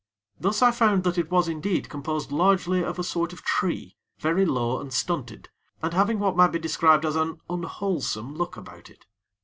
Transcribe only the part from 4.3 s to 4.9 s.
low